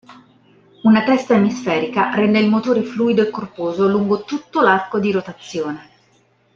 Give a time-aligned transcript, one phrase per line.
[0.81, 5.89] Una testa emisferica rende il motore fluido e corposo lungo tutto l'arco di rotazione.